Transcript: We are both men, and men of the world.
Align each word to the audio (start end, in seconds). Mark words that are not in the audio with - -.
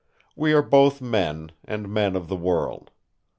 We 0.35 0.51
are 0.53 0.63
both 0.63 0.99
men, 0.99 1.51
and 1.63 1.87
men 1.87 2.15
of 2.15 2.27
the 2.27 2.35
world. 2.35 2.89